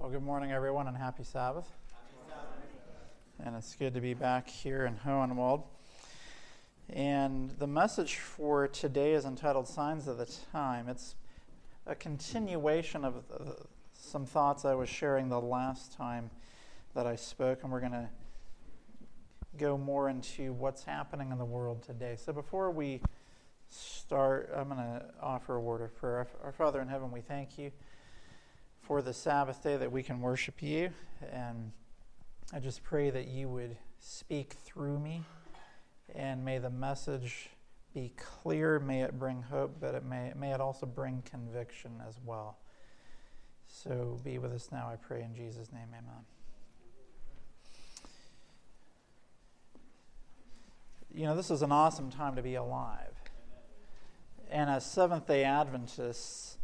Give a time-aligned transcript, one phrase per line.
[0.00, 1.70] Well, good morning, everyone, and happy Sabbath.
[3.44, 5.64] And it's good to be back here in Hohenwald.
[6.88, 10.88] And the message for today is entitled Signs of the Time.
[10.88, 11.16] It's
[11.86, 13.50] a continuation of uh,
[13.92, 16.30] some thoughts I was sharing the last time
[16.94, 18.08] that I spoke, and we're going to
[19.58, 22.16] go more into what's happening in the world today.
[22.16, 23.02] So before we
[23.68, 26.26] start, I'm going to offer a word of prayer.
[26.42, 27.70] Our Father in heaven, we thank you
[28.90, 30.90] for the Sabbath day that we can worship you.
[31.30, 31.70] And
[32.52, 35.22] I just pray that you would speak through me
[36.12, 37.50] and may the message
[37.94, 38.80] be clear.
[38.80, 42.58] May it bring hope, but it may, may it also bring conviction as well.
[43.68, 45.86] So be with us now, I pray in Jesus' name.
[45.96, 46.24] Amen.
[51.14, 53.14] You know, this is an awesome time to be alive.
[54.50, 56.56] And as Seventh day Adventists,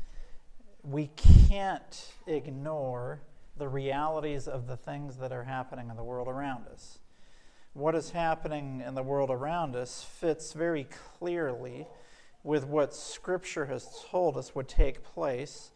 [0.88, 1.10] we
[1.48, 3.20] can't ignore
[3.58, 6.98] the realities of the things that are happening in the world around us.
[7.72, 10.86] What is happening in the world around us fits very
[11.18, 11.86] clearly
[12.44, 15.72] with what Scripture has told us would take place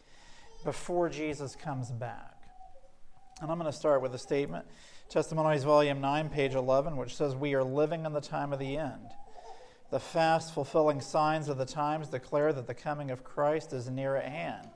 [0.65, 2.37] before Jesus comes back.
[3.43, 4.67] And I'm going to start with a statement,
[5.09, 8.77] Testimonies, Volume 9, page 11, which says, We are living in the time of the
[8.77, 9.11] end.
[9.91, 14.15] The fast fulfilling signs of the times declare that the coming of Christ is near
[14.15, 14.69] at hand.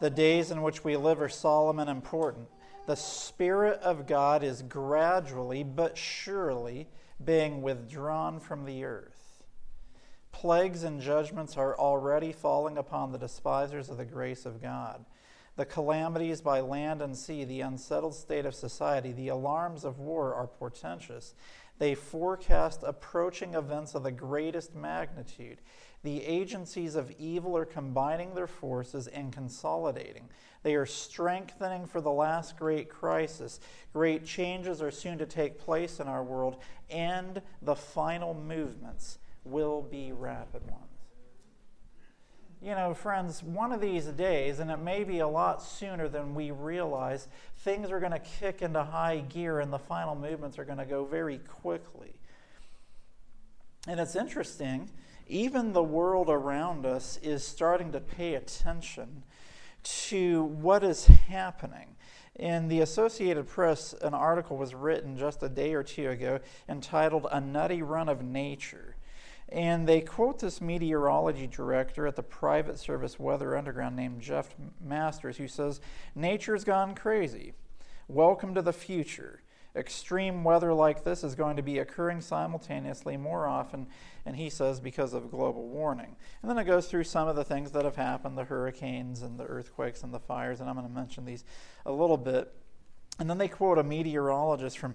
[0.00, 2.48] The days in which we live are solemn and important.
[2.86, 6.88] The Spirit of God is gradually but surely
[7.24, 9.44] being withdrawn from the earth.
[10.32, 15.04] Plagues and judgments are already falling upon the despisers of the grace of God.
[15.56, 20.34] The calamities by land and sea, the unsettled state of society, the alarms of war
[20.34, 21.34] are portentous.
[21.78, 25.60] They forecast approaching events of the greatest magnitude.
[26.04, 30.28] The agencies of evil are combining their forces and consolidating.
[30.62, 33.58] They are strengthening for the last great crisis.
[33.94, 36.58] Great changes are soon to take place in our world,
[36.90, 40.84] and the final movements will be rapid ones.
[42.60, 46.34] You know, friends, one of these days, and it may be a lot sooner than
[46.34, 47.28] we realize,
[47.58, 50.86] things are going to kick into high gear and the final movements are going to
[50.86, 52.14] go very quickly.
[53.86, 54.88] And it's interesting
[55.26, 59.22] even the world around us is starting to pay attention
[59.82, 61.96] to what is happening.
[62.36, 67.26] In the Associated Press, an article was written just a day or two ago entitled
[67.30, 68.96] A Nutty Run of Nature.
[69.48, 75.36] And they quote this meteorology director at the private service Weather Underground named Jeff Masters,
[75.36, 75.80] who says,
[76.14, 77.52] Nature's gone crazy.
[78.08, 79.42] Welcome to the future.
[79.76, 83.88] Extreme weather like this is going to be occurring simultaneously more often,
[84.24, 86.14] and he says because of global warming.
[86.42, 89.38] And then it goes through some of the things that have happened the hurricanes and
[89.38, 91.44] the earthquakes and the fires, and I'm going to mention these
[91.84, 92.52] a little bit.
[93.18, 94.94] And then they quote a meteorologist from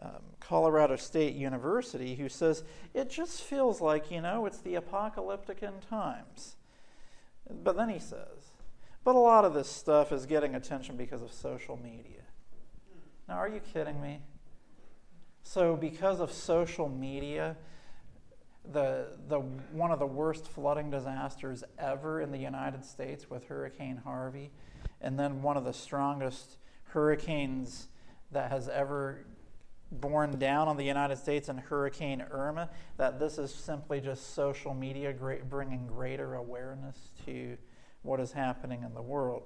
[0.00, 2.64] um, Colorado State University who says,
[2.94, 6.56] It just feels like, you know, it's the apocalyptic end times.
[7.50, 8.52] But then he says,
[9.02, 12.23] But a lot of this stuff is getting attention because of social media.
[13.28, 14.20] Now, are you kidding me?
[15.42, 17.56] So, because of social media,
[18.70, 24.00] the, the, one of the worst flooding disasters ever in the United States with Hurricane
[24.04, 24.50] Harvey,
[25.00, 27.88] and then one of the strongest hurricanes
[28.30, 29.24] that has ever
[29.90, 34.74] borne down on the United States in Hurricane Irma, that this is simply just social
[34.74, 37.56] media great, bringing greater awareness to
[38.02, 39.44] what is happening in the world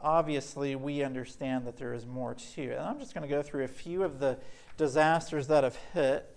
[0.00, 2.76] obviously we understand that there is more to it.
[2.76, 4.38] And I'm just going to go through a few of the
[4.76, 6.30] disasters that have hit,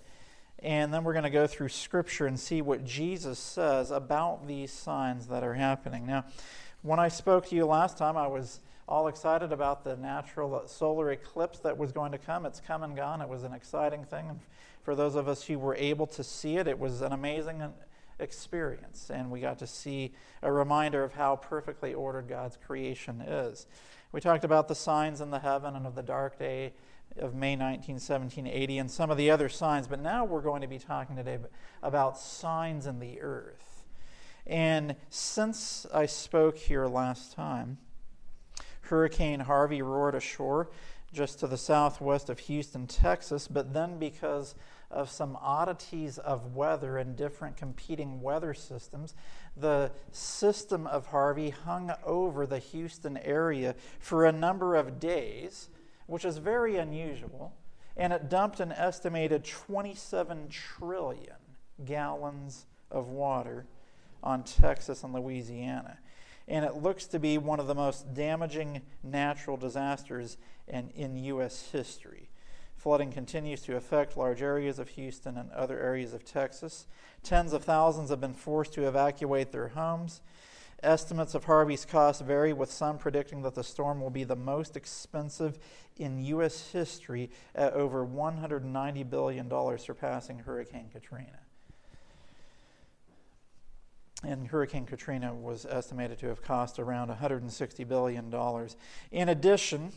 [0.60, 4.72] and then we're going to go through Scripture and see what Jesus says about these
[4.72, 6.06] signs that are happening.
[6.06, 6.26] Now,
[6.82, 11.12] when I spoke to you last time, I was all excited about the natural solar
[11.12, 12.46] eclipse that was going to come.
[12.46, 13.22] It's come and gone.
[13.22, 14.40] It was an exciting thing.
[14.84, 17.62] For those of us who were able to see it, it was an amazing
[18.20, 19.10] experience.
[19.10, 23.66] And we got to see a reminder of how perfectly ordered God's creation is.
[24.12, 26.74] We talked about the signs in the heaven and of the dark day
[27.18, 30.68] of May 19, 1780, and some of the other signs, but now we're going to
[30.68, 31.38] be talking today
[31.82, 33.84] about signs in the earth.
[34.46, 37.78] And since I spoke here last time,
[38.82, 40.70] Hurricane Harvey roared ashore
[41.14, 44.56] just to the southwest of Houston, Texas, but then because
[44.92, 49.14] of some oddities of weather and different competing weather systems,
[49.56, 55.70] the system of Harvey hung over the Houston area for a number of days,
[56.08, 57.54] which is very unusual,
[57.96, 61.36] and it dumped an estimated 27 trillion
[61.86, 63.66] gallons of water
[64.24, 65.98] on Texas and Louisiana.
[66.48, 70.38] and it looks to be one of the most damaging natural disasters
[70.68, 71.70] in, in U.S.
[71.72, 72.29] history.
[72.80, 76.88] Flooding continues to affect large areas of Houston and other areas of Texas.
[77.24, 80.22] Tens of thousands have been forced to evacuate their homes.
[80.82, 84.78] Estimates of Harvey's cost vary, with some predicting that the storm will be the most
[84.78, 85.60] expensive
[85.98, 86.70] in U.S.
[86.72, 91.40] history at over $190 billion, surpassing Hurricane Katrina.
[94.24, 98.34] And Hurricane Katrina was estimated to have cost around $160 billion.
[99.12, 99.92] In addition,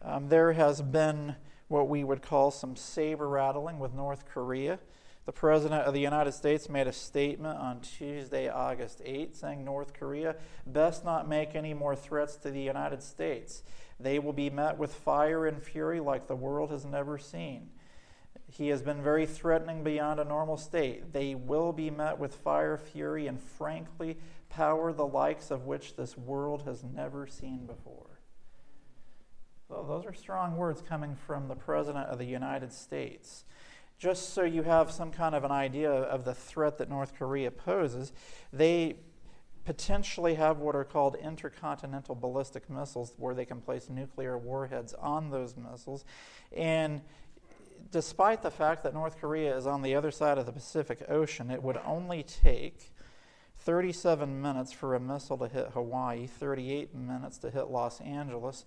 [0.00, 1.34] um, there has been
[1.70, 4.80] what we would call some saber rattling with North Korea.
[5.24, 9.92] The President of the United States made a statement on Tuesday, August 8, saying North
[9.92, 10.34] Korea
[10.66, 13.62] best not make any more threats to the United States.
[14.00, 17.68] They will be met with fire and fury like the world has never seen.
[18.48, 21.12] He has been very threatening beyond a normal state.
[21.12, 24.16] They will be met with fire, fury, and frankly,
[24.48, 28.09] power the likes of which this world has never seen before.
[29.70, 33.44] So, those are strong words coming from the President of the United States
[34.00, 37.50] just so you have some kind of an idea of the threat that North Korea
[37.50, 38.12] poses,
[38.50, 38.96] they
[39.66, 45.28] potentially have what are called intercontinental ballistic missiles, where they can place nuclear warheads on
[45.28, 46.06] those missiles.
[46.56, 47.02] And
[47.92, 51.50] despite the fact that North Korea is on the other side of the Pacific Ocean,
[51.50, 52.94] it would only take
[53.58, 58.64] 37 minutes for a missile to hit Hawaii, 38 minutes to hit Los Angeles,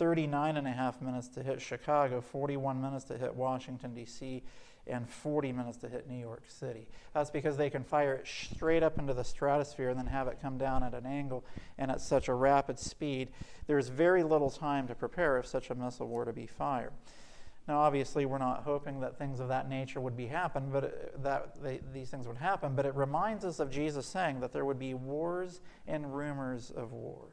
[0.00, 4.42] 39 and a half minutes to hit Chicago, 41 minutes to hit Washington, D.C.,
[4.86, 6.88] and 40 minutes to hit New York City.
[7.12, 10.38] That's because they can fire it straight up into the stratosphere and then have it
[10.40, 11.44] come down at an angle
[11.76, 13.28] and at such a rapid speed.
[13.66, 16.92] There's very little time to prepare if such a missile were to be fired.
[17.68, 20.88] Now, obviously, we're not hoping that things of that nature would be happen, but uh,
[21.22, 22.74] that they, these things would happen.
[22.74, 26.92] But it reminds us of Jesus saying that there would be wars and rumors of
[26.92, 27.28] war.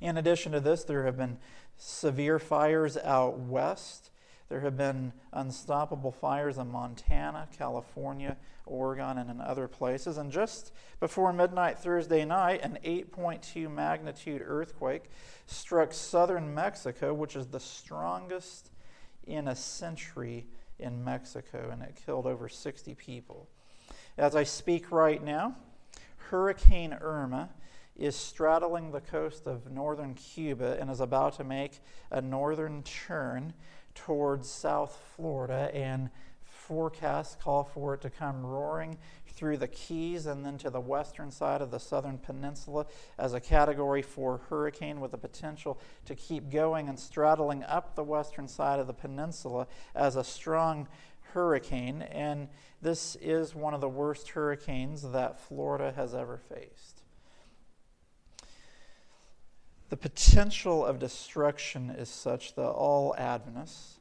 [0.00, 1.38] In addition to this, there have been
[1.76, 4.10] severe fires out west
[4.48, 10.16] there have been unstoppable fires in Montana, California, Oregon, and in other places.
[10.16, 15.04] And just before midnight Thursday night, an 8.2 magnitude earthquake
[15.46, 18.70] struck southern Mexico, which is the strongest
[19.26, 20.46] in a century
[20.78, 23.48] in Mexico, and it killed over 60 people.
[24.16, 25.56] As I speak right now,
[26.30, 27.50] Hurricane Irma
[27.98, 31.80] is straddling the coast of northern Cuba and is about to make
[32.10, 33.52] a northern turn
[33.94, 36.08] towards South Florida, and
[36.44, 38.96] forecasts call for it to come roaring
[39.26, 42.86] through the Keys and then to the western side of the southern peninsula
[43.18, 48.04] as a category 4 hurricane with the potential to keep going and straddling up the
[48.04, 50.86] western side of the peninsula as a strong
[51.32, 52.02] hurricane.
[52.02, 52.48] And
[52.82, 56.97] this is one of the worst hurricanes that Florida has ever faced.
[59.88, 64.00] The potential of destruction is such that all Adventists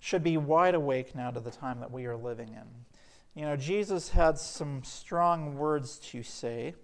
[0.00, 3.40] should be wide awake now to the time that we are living in.
[3.40, 6.74] You know, Jesus had some strong words to say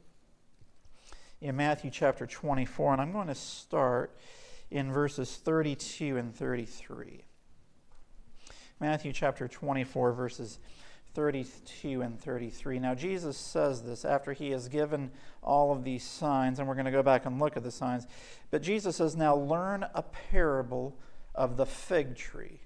[1.41, 4.17] in Matthew chapter 24, and I'm going to start
[4.71, 7.25] in verses 32 and 33.
[8.81, 10.59] Matthew chapter 24, verses
[11.19, 12.79] 32 and 33.
[12.79, 15.11] Now, Jesus says this after he has given
[15.43, 18.07] all of these signs, and we're going to go back and look at the signs.
[18.53, 20.97] But Jesus says, Now learn a parable
[21.35, 22.61] of the fig tree.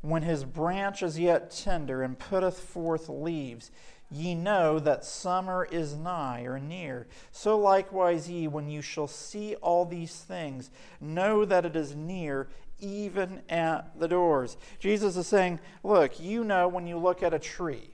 [0.00, 3.70] When his branch is yet tender and putteth forth leaves,
[4.10, 7.06] ye know that summer is nigh or near.
[7.30, 12.48] So likewise, ye, when you shall see all these things, know that it is near,
[12.80, 14.56] even at the doors.
[14.78, 17.90] Jesus is saying, Look, you know when you look at a tree,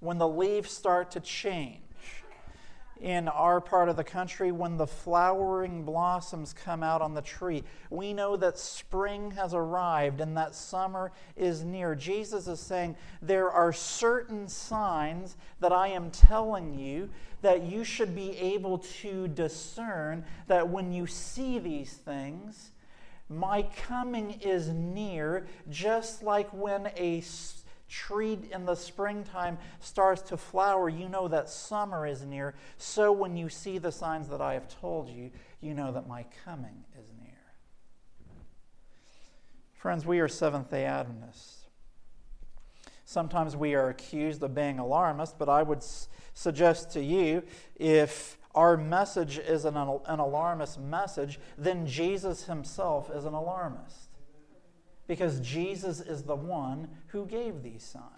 [0.00, 1.82] when the leaves start to change,
[3.02, 7.64] in our part of the country, when the flowering blossoms come out on the tree,
[7.90, 11.96] we know that spring has arrived and that summer is near.
[11.96, 17.10] Jesus is saying, There are certain signs that I am telling you
[17.42, 22.70] that you should be able to discern that when you see these things,
[23.36, 27.22] my coming is near, just like when a
[27.88, 32.54] tree in the springtime starts to flower, you know that summer is near.
[32.78, 36.24] So when you see the signs that I have told you, you know that my
[36.44, 37.32] coming is near.
[39.74, 41.66] Friends, we are Seventh day Adventists.
[43.04, 47.42] Sometimes we are accused of being alarmists, but I would s- suggest to you
[47.76, 54.08] if our message is an, an alarmist message, then Jesus himself is an alarmist.
[55.06, 58.12] Because Jesus is the one who gave these signs.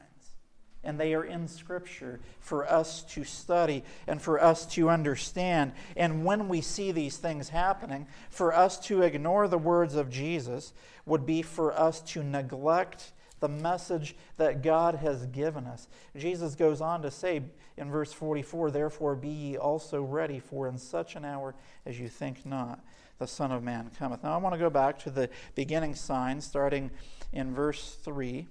[0.84, 5.72] and they are in Scripture for us to study and for us to understand.
[5.96, 10.72] And when we see these things happening, for us to ignore the words of Jesus
[11.06, 13.12] would be for us to neglect
[13.44, 15.86] the message that God has given us.
[16.16, 17.42] Jesus goes on to say
[17.76, 22.08] in verse 44 Therefore be ye also ready, for in such an hour as you
[22.08, 22.82] think not,
[23.18, 24.22] the Son of Man cometh.
[24.22, 26.90] Now I want to go back to the beginning sign, starting
[27.34, 28.46] in verse 3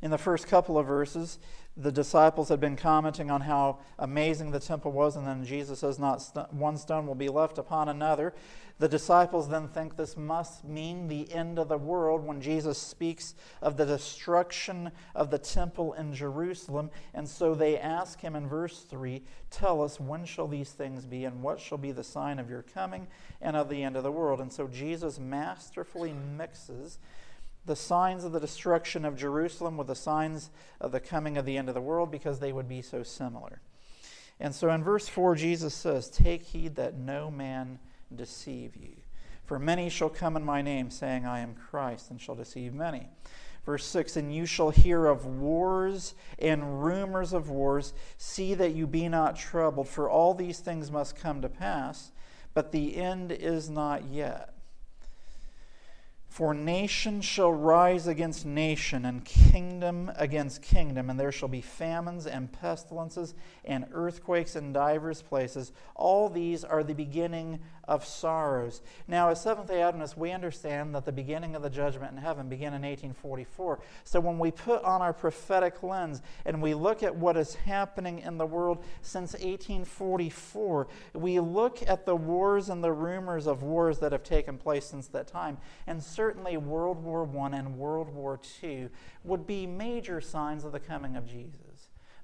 [0.00, 1.38] in the first couple of verses,
[1.78, 5.96] the disciples had been commenting on how amazing the temple was, and then Jesus says,
[5.96, 8.34] Not st- one stone will be left upon another.
[8.80, 13.34] The disciples then think this must mean the end of the world when Jesus speaks
[13.62, 16.90] of the destruction of the temple in Jerusalem.
[17.14, 21.24] And so they ask him in verse 3 Tell us, when shall these things be,
[21.24, 23.06] and what shall be the sign of your coming
[23.40, 24.40] and of the end of the world?
[24.40, 26.98] And so Jesus masterfully mixes
[27.68, 31.56] the signs of the destruction of Jerusalem with the signs of the coming of the
[31.56, 33.60] end of the world because they would be so similar.
[34.40, 37.78] And so in verse 4, Jesus says, Take heed that no man
[38.14, 38.96] deceive you.
[39.44, 43.08] For many shall come in my name, saying, I am Christ, and shall deceive many.
[43.64, 47.94] Verse 6 And you shall hear of wars and rumors of wars.
[48.16, 52.12] See that you be not troubled, for all these things must come to pass,
[52.54, 54.54] but the end is not yet.
[56.28, 62.26] For nation shall rise against nation, and kingdom against kingdom, and there shall be famines
[62.26, 65.72] and pestilences and earthquakes in divers places.
[65.96, 68.82] All these are the beginning of sorrows.
[69.08, 72.48] Now, as Seventh day Adventists, we understand that the beginning of the judgment in heaven
[72.48, 73.80] began in 1844.
[74.04, 78.20] So when we put on our prophetic lens and we look at what is happening
[78.20, 83.98] in the world since 1844, we look at the wars and the rumors of wars
[84.00, 85.56] that have taken place since that time.
[85.86, 88.90] And certainly World War I and World War II
[89.24, 91.67] would be major signs of the coming of Jesus.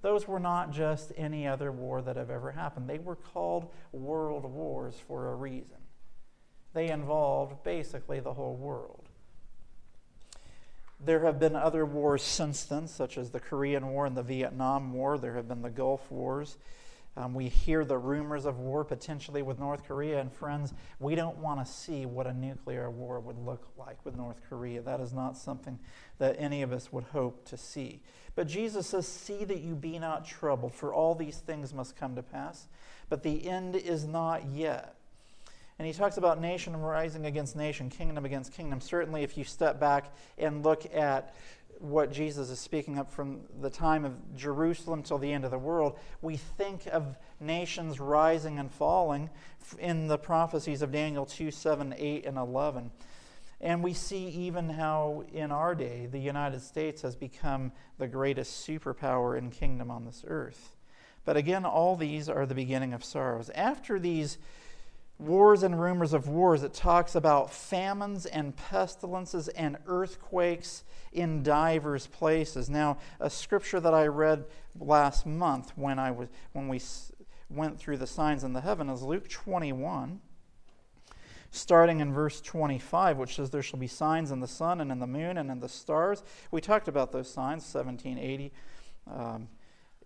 [0.04, 2.90] Those were not just any other war that have ever happened.
[2.90, 5.78] They were called world wars for a reason.
[6.74, 9.08] They involved basically the whole world.
[11.02, 14.92] There have been other wars since then, such as the Korean War and the Vietnam
[14.92, 15.16] War.
[15.16, 16.58] There have been the Gulf Wars.
[17.16, 20.20] Um, we hear the rumors of war potentially with North Korea.
[20.20, 24.16] And friends, we don't want to see what a nuclear war would look like with
[24.16, 24.82] North Korea.
[24.82, 25.78] That is not something
[26.18, 28.00] that any of us would hope to see.
[28.34, 32.16] But Jesus says, See that you be not troubled, for all these things must come
[32.16, 32.66] to pass,
[33.08, 34.96] but the end is not yet.
[35.78, 38.80] And he talks about nation rising against nation, kingdom against kingdom.
[38.80, 41.34] Certainly, if you step back and look at
[41.84, 45.58] what Jesus is speaking of from the time of Jerusalem till the end of the
[45.58, 49.28] world, we think of nations rising and falling
[49.78, 52.90] in the prophecies of Daniel 2 7, 8, and 11.
[53.60, 58.66] And we see even how in our day the United States has become the greatest
[58.66, 60.74] superpower and kingdom on this earth.
[61.24, 63.50] But again, all these are the beginning of sorrows.
[63.54, 64.38] After these
[65.24, 72.06] wars and rumors of wars, it talks about famines and pestilences and earthquakes in divers
[72.06, 72.68] places.
[72.68, 74.44] Now, a scripture that I read
[74.78, 76.80] last month when, I was, when we
[77.48, 80.20] went through the signs in the heaven is Luke 21
[81.54, 84.98] starting in verse 25, which says, There shall be signs in the sun and in
[84.98, 86.22] the moon and in the stars.
[86.50, 88.52] We talked about those signs, 1780,
[89.06, 89.48] um,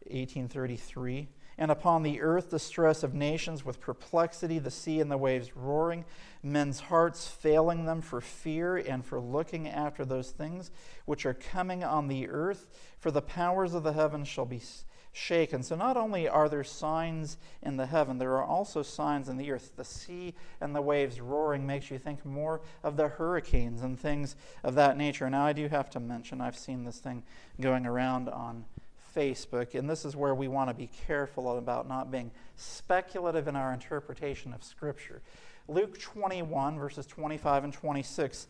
[0.05, 1.29] 1833.
[1.59, 5.57] And upon the earth, the stress of nations with perplexity, the sea and the waves
[5.57, 6.05] roaring,
[6.41, 10.71] men's hearts failing them for fear and for looking after those things
[11.05, 12.69] which are coming on the earth.
[13.01, 14.63] For the powers of the heavens shall be
[15.11, 15.65] shaken.
[15.65, 19.51] So not only are there signs in the heaven, there are also signs in the
[19.51, 19.73] earth.
[19.75, 24.37] The sea and the waves roaring makes you think more of the hurricanes and things
[24.63, 25.29] of that nature.
[25.29, 27.25] Now, I do have to mention, I've seen this thing
[27.61, 28.65] going around on
[29.15, 33.57] Facebook, and this is where we want to be careful about not being speculative in
[33.57, 35.23] our interpretation of Scripture.
[35.69, 38.47] Luke 21, verses 25 and 26,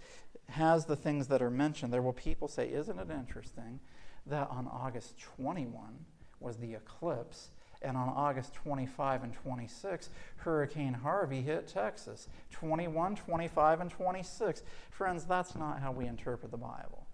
[0.51, 1.93] has the things that are mentioned.
[1.93, 3.81] There will people say, Isn't it interesting
[4.27, 6.05] that on August 21,
[6.41, 7.51] was the eclipse.
[7.81, 12.29] And on August 25 and 26, Hurricane Harvey hit Texas.
[12.51, 14.63] 21, 25, and 26.
[14.91, 17.07] Friends, that's not how we interpret the Bible.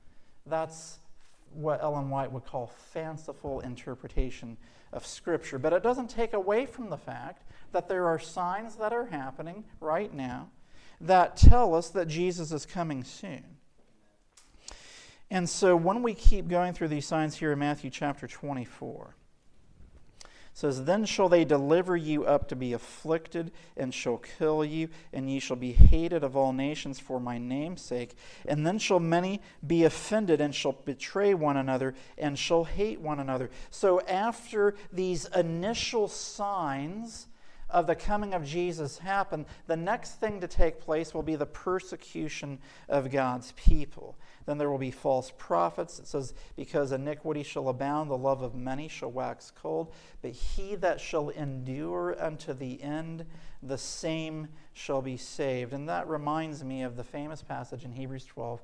[0.47, 0.99] That's
[1.55, 4.57] what Ellen White would call fanciful interpretation
[4.93, 5.59] of Scripture.
[5.59, 9.65] But it doesn't take away from the fact that there are signs that are happening
[9.81, 10.49] right now
[11.01, 13.45] that tell us that Jesus is coming soon.
[15.31, 19.17] And so when we keep going through these signs here in Matthew chapter 24,
[20.55, 25.29] says, Then shall they deliver you up to be afflicted, and shall kill you, and
[25.29, 28.17] ye shall be hated of all nations for my name's sake.
[28.47, 33.19] And then shall many be offended, and shall betray one another, and shall hate one
[33.19, 33.51] another.
[33.71, 37.27] So, after these initial signs,
[37.71, 41.47] of the coming of Jesus happen, the next thing to take place will be the
[41.47, 44.17] persecution of God's people.
[44.47, 45.99] Then there will be false prophets.
[45.99, 49.93] It says, Because iniquity shall abound, the love of many shall wax cold.
[50.23, 53.25] But he that shall endure unto the end,
[53.63, 55.73] the same shall be saved.
[55.73, 58.61] And that reminds me of the famous passage in Hebrews 12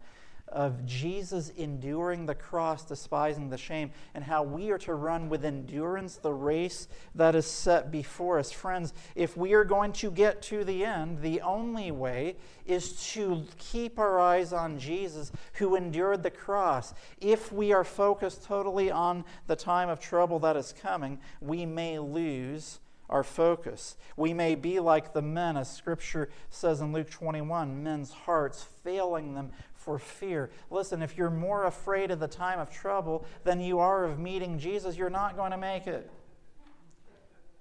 [0.50, 5.45] of Jesus enduring the cross, despising the shame, and how we are to run with
[5.45, 8.52] endurance the race that is set before us.
[8.52, 13.45] Friends, if we are going to get to the end, the only way is to
[13.59, 16.95] keep our eyes on Jesus who endured the cross.
[17.21, 21.99] If we are focused totally on the time of trouble that is coming, we may
[21.99, 22.80] lose
[23.11, 23.97] our focus.
[24.16, 29.35] We may be like the men, as Scripture says in Luke 21, men's hearts failing
[29.35, 30.50] them for fear.
[30.70, 34.58] Listen, if you're more afraid of the time of trouble than you are of meeting
[34.58, 36.10] Jesus, you're not going to make it.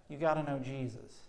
[0.10, 1.29] You got to know Jesus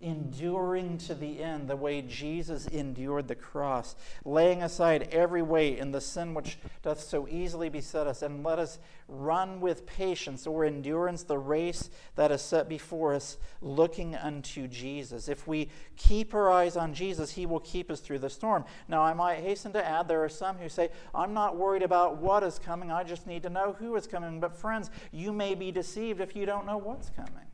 [0.00, 5.94] enduring to the end the way Jesus endured the cross, laying aside every weight and
[5.94, 8.78] the sin which doth so easily beset us, and let us
[9.08, 15.28] run with patience or endurance the race that is set before us, looking unto Jesus.
[15.28, 18.64] If we keep our eyes on Jesus, He will keep us through the storm.
[18.86, 22.18] Now, I might hasten to add there are some who say, I'm not worried about
[22.18, 24.40] what is coming, I just need to know who is coming.
[24.40, 27.46] But, friends, you may be deceived if you don't know what's coming.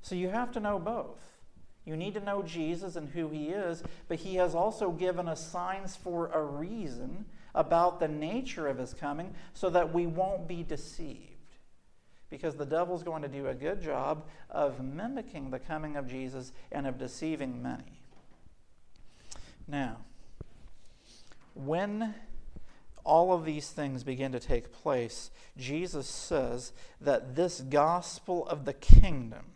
[0.00, 1.31] So, you have to know both.
[1.84, 5.44] You need to know Jesus and who he is, but he has also given us
[5.44, 7.24] signs for a reason
[7.54, 11.28] about the nature of his coming so that we won't be deceived.
[12.30, 16.52] Because the devil's going to do a good job of mimicking the coming of Jesus
[16.70, 18.00] and of deceiving many.
[19.68, 19.98] Now,
[21.54, 22.14] when
[23.04, 28.72] all of these things begin to take place, Jesus says that this gospel of the
[28.72, 29.46] kingdom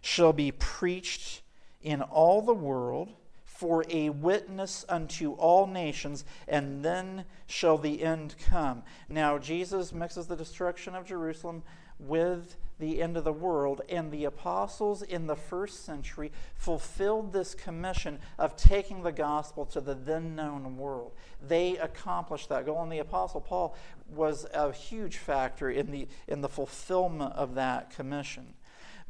[0.00, 1.42] shall be preached
[1.82, 3.10] in all the world
[3.44, 8.82] for a witness unto all nations, and then shall the end come.
[9.08, 11.62] Now, Jesus mixes the destruction of Jerusalem
[11.98, 17.54] with the end of the world, and the apostles in the first century fulfilled this
[17.54, 21.12] commission of taking the gospel to the then known world.
[21.46, 23.76] They accomplished that goal, and the apostle Paul
[24.12, 28.54] was a huge factor in the, in the fulfillment of that commission.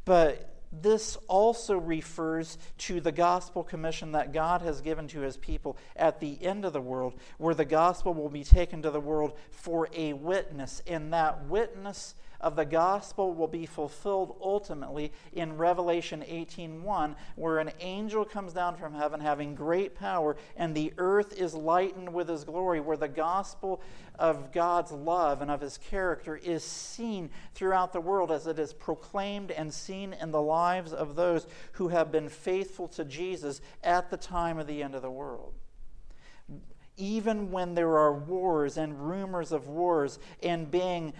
[0.05, 5.77] But this also refers to the gospel commission that God has given to his people
[5.95, 9.33] at the end of the world, where the gospel will be taken to the world
[9.51, 10.81] for a witness.
[10.87, 17.71] And that witness of the gospel will be fulfilled ultimately in Revelation 18:1 where an
[17.79, 22.43] angel comes down from heaven having great power and the earth is lightened with his
[22.43, 23.81] glory where the gospel
[24.19, 28.73] of God's love and of his character is seen throughout the world as it is
[28.73, 34.09] proclaimed and seen in the lives of those who have been faithful to Jesus at
[34.09, 35.53] the time of the end of the world.
[36.95, 41.13] Even when there are wars and rumors of wars and being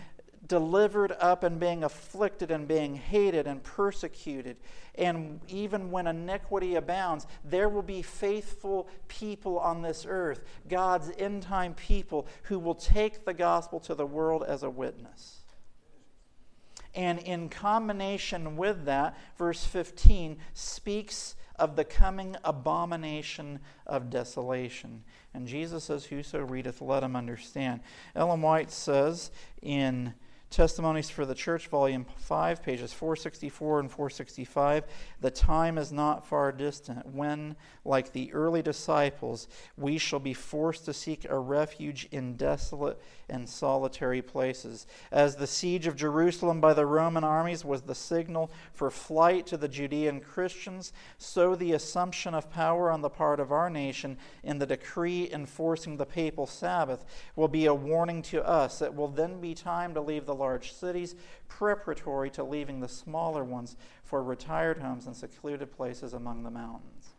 [0.47, 4.57] delivered up and being afflicted and being hated and persecuted.
[4.95, 11.43] And even when iniquity abounds, there will be faithful people on this earth, God's end
[11.43, 15.43] time people, who will take the gospel to the world as a witness.
[16.95, 25.03] And in combination with that, verse 15 speaks of the coming abomination of desolation.
[25.33, 27.81] And Jesus says, Whoso readeth, let him understand.
[28.15, 30.13] Ellen White says in
[30.53, 34.83] Testimonies for the Church, Volume 5, pages 464 and 465.
[35.19, 40.85] The time is not far distant when, like the early disciples, we shall be forced
[40.85, 43.01] to seek a refuge in desolate
[43.33, 44.85] and solitary places.
[45.11, 49.57] As the siege of Jerusalem by the Roman armies was the signal for flight to
[49.57, 54.59] the Judean Christians, so the assumption of power on the part of our nation in
[54.59, 57.03] the decree enforcing the papal Sabbath
[57.35, 58.81] will be a warning to us.
[58.81, 61.15] It will then be time to leave the large cities,
[61.47, 67.15] preparatory to leaving the smaller ones for retired homes and secluded places among the mountains.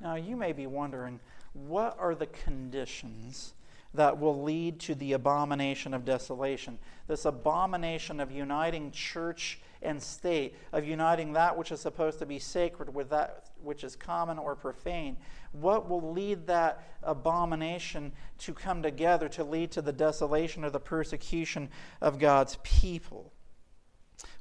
[0.00, 1.20] Now, you may be wondering
[1.52, 3.54] what are the conditions
[3.94, 6.78] that will lead to the abomination of desolation?
[7.06, 12.38] This abomination of uniting church and state, of uniting that which is supposed to be
[12.38, 15.16] sacred with that which is common or profane.
[15.52, 20.80] What will lead that abomination to come together to lead to the desolation or the
[20.80, 23.32] persecution of God's people?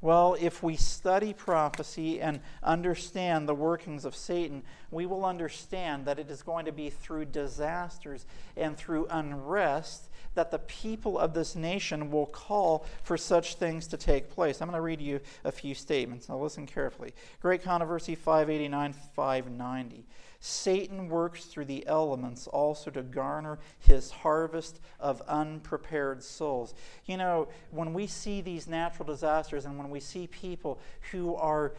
[0.02, 6.20] Well, if we study prophecy and understand the workings of Satan, we will understand that
[6.20, 11.56] it is going to be through disasters and through unrest that the people of this
[11.56, 14.62] nation will call for such things to take place.
[14.62, 16.30] I'm going to read you a few statements.
[16.30, 17.13] Now, listen carefully.
[17.42, 20.06] Great Controversy 589 590.
[20.39, 26.73] Satan works through the elements also to garner his harvest of unprepared souls.
[27.06, 30.80] You know, when we see these natural disasters and when we see people
[31.12, 31.73] who are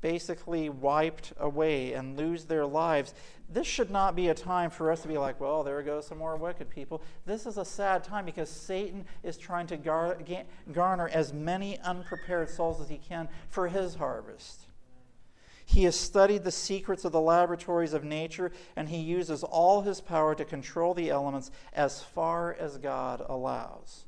[0.00, 3.14] basically wiped away and lose their lives,
[3.50, 6.18] this should not be a time for us to be like, well, there goes some
[6.18, 7.02] more wicked people.
[7.26, 10.16] This is a sad time because Satan is trying to gar-
[10.72, 14.67] garner as many unprepared souls as he can for his harvest.
[15.68, 20.00] He has studied the secrets of the laboratories of nature, and he uses all his
[20.00, 24.06] power to control the elements as far as God allows.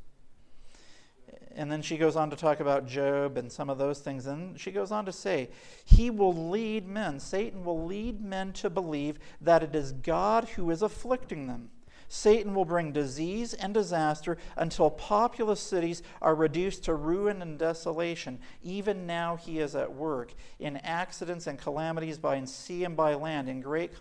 [1.54, 4.26] And then she goes on to talk about Job and some of those things.
[4.26, 5.50] And she goes on to say,
[5.84, 10.70] He will lead men, Satan will lead men to believe that it is God who
[10.70, 11.68] is afflicting them
[12.12, 18.40] Satan will bring disease and disaster until populous cities are reduced to ruin and desolation.
[18.64, 23.48] Even now, he is at work in accidents and calamities by sea and by land,
[23.48, 23.92] in great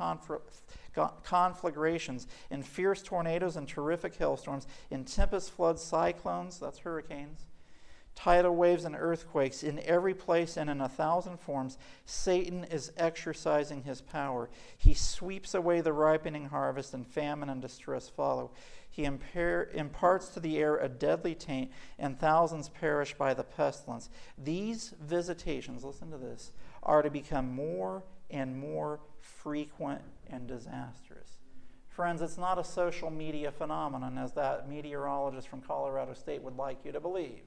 [1.24, 7.46] conflagrations, in fierce tornadoes and terrific hailstorms, in tempest, floods, cyclones, that's hurricanes,
[8.24, 13.84] tidal waves and earthquakes in every place and in a thousand forms, Satan is exercising
[13.84, 14.50] his power.
[14.78, 18.52] He sweeps away the ripening harvest, and famine and distress follow.
[18.90, 24.10] He impar- imparts to the air a deadly taint, and thousands perish by the pestilence.
[24.38, 26.52] These visitations, listen to this,
[26.84, 31.38] are to become more and more frequent and disastrous.
[31.88, 36.84] Friends, it's not a social media phenomenon, as that meteorologist from Colorado State would like
[36.84, 37.44] you to believe.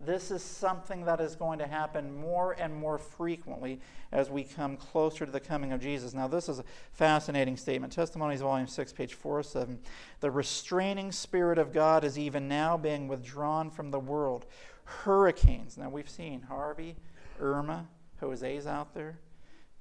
[0.00, 3.80] This is something that is going to happen more and more frequently
[4.12, 6.14] as we come closer to the coming of Jesus.
[6.14, 7.92] Now, this is a fascinating statement.
[7.92, 9.80] Testimonies, Volume 6, page 407.
[10.20, 14.46] The restraining Spirit of God is even now being withdrawn from the world.
[14.84, 15.76] Hurricanes.
[15.76, 16.94] Now, we've seen Harvey,
[17.40, 17.88] Irma,
[18.20, 19.18] Jose's out there.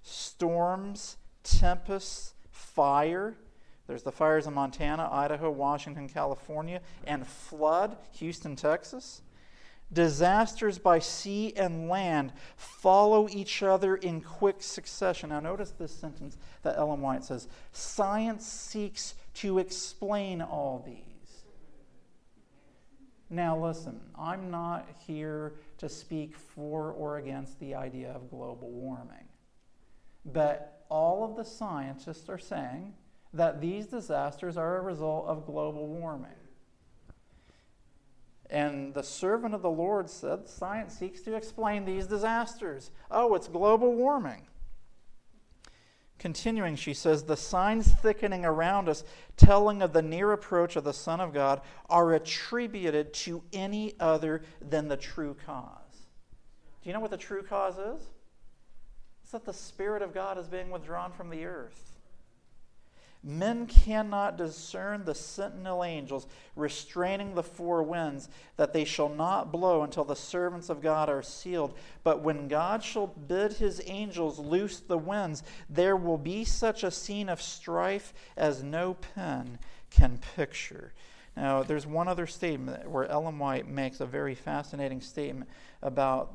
[0.01, 3.37] Storms, tempests, fire.
[3.85, 9.21] There's the fires in Montana, Idaho, Washington, California, and flood, Houston, Texas.
[9.91, 15.29] Disasters by sea and land follow each other in quick succession.
[15.29, 21.03] Now, notice this sentence that Ellen White says Science seeks to explain all these.
[23.29, 29.27] Now, listen, I'm not here to speak for or against the idea of global warming.
[30.25, 32.93] But all of the scientists are saying
[33.33, 36.31] that these disasters are a result of global warming.
[38.49, 42.91] And the servant of the Lord said, Science seeks to explain these disasters.
[43.11, 44.47] Oh, it's global warming.
[46.17, 49.03] Continuing, she says, the signs thickening around us,
[49.35, 54.41] telling of the near approach of the Son of God, are attributed to any other
[54.59, 56.07] than the true cause.
[56.81, 58.07] Do you know what the true cause is?
[59.21, 61.96] It's that the Spirit of God is being withdrawn from the earth.
[63.27, 69.83] Men cannot discern the sentinel angels restraining the four winds, that they shall not blow
[69.83, 71.73] until the servants of God are sealed.
[72.05, 76.91] But when God shall bid his angels loose the winds, there will be such a
[76.91, 79.59] scene of strife as no pen
[79.89, 80.93] can picture.
[81.35, 85.49] Now, there's one other statement where Ellen White makes a very fascinating statement
[85.81, 86.33] about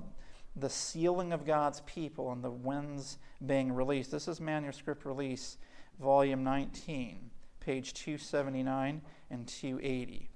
[0.56, 4.10] the sealing of God's people and the winds being released.
[4.10, 5.56] This is manuscript release
[6.00, 10.30] volume 19, page 279 and 280.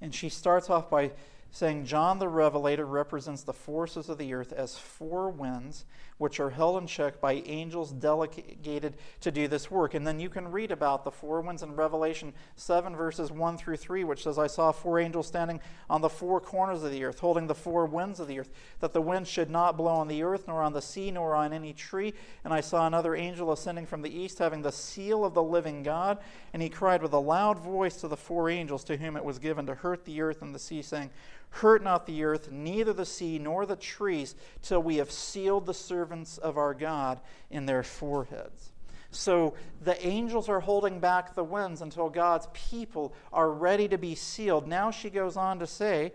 [0.00, 1.12] And she starts off by
[1.50, 5.84] saying John the Revelator represents the forces of the earth as four winds,
[6.22, 9.94] which are held in check by angels delegated to do this work.
[9.94, 13.76] And then you can read about the four winds in Revelation 7, verses 1 through
[13.76, 17.18] 3, which says, I saw four angels standing on the four corners of the earth,
[17.18, 20.22] holding the four winds of the earth, that the wind should not blow on the
[20.22, 22.14] earth, nor on the sea, nor on any tree.
[22.44, 25.82] And I saw another angel ascending from the east, having the seal of the living
[25.82, 26.18] God.
[26.52, 29.40] And he cried with a loud voice to the four angels to whom it was
[29.40, 31.10] given to hurt the earth and the sea, saying,
[31.52, 35.74] Hurt not the earth, neither the sea, nor the trees, till we have sealed the
[35.74, 38.72] servants of our God in their foreheads.
[39.10, 44.14] So the angels are holding back the winds until God's people are ready to be
[44.14, 44.66] sealed.
[44.66, 46.12] Now she goes on to say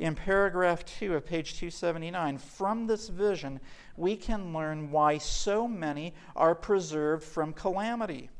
[0.00, 3.60] in paragraph 2 of page 279 from this vision,
[3.96, 8.30] we can learn why so many are preserved from calamity.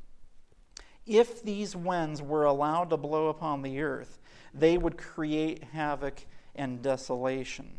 [1.07, 4.19] If these winds were allowed to blow upon the earth,
[4.53, 6.27] they would create havoc
[6.61, 7.71] and desolation.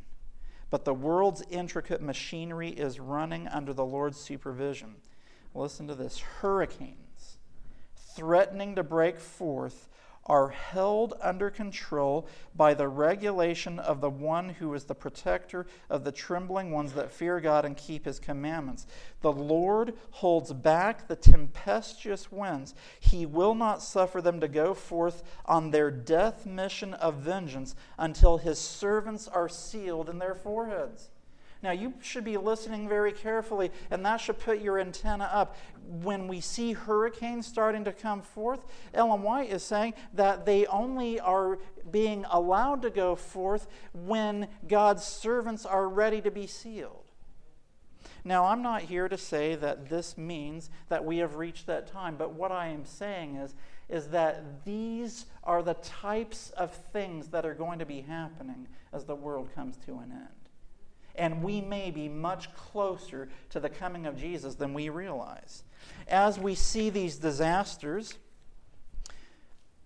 [0.72, 4.96] But the world's intricate machinery is running under the Lord's supervision.
[5.54, 7.38] Listen to this hurricanes
[8.16, 9.88] threatening to break forth
[10.26, 16.04] are held under control by the regulation of the one who is the protector of
[16.04, 18.86] the trembling ones that fear God and keep his commandments.
[19.22, 22.76] The Lord holds back the tempestuous winds.
[23.00, 28.38] He will not suffer them to go forth on their death mission of vengeance until
[28.38, 31.10] his servants are sealed in their foreheads.
[31.64, 35.56] Now, you should be listening very carefully, and that should put your antenna up.
[35.86, 41.20] When we see hurricanes starting to come forth, Ellen White is saying that they only
[41.20, 41.60] are
[41.92, 47.06] being allowed to go forth when God's servants are ready to be sealed.
[48.24, 52.16] Now, I'm not here to say that this means that we have reached that time,
[52.18, 53.56] but what I am saying is,
[53.90, 59.06] is that these are the types of things that are going to be happening as
[59.06, 60.41] the world comes to an end.
[61.16, 65.64] And we may be much closer to the coming of Jesus than we realize.
[66.08, 68.18] As we see these disasters,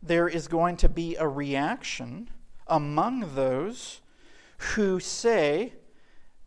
[0.01, 2.29] there is going to be a reaction
[2.67, 4.01] among those
[4.57, 5.73] who say,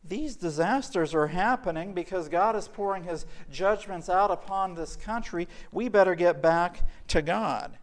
[0.04, 5.48] these disasters are happening because God is pouring his judgments out upon this country.
[5.70, 7.76] We better get back to God.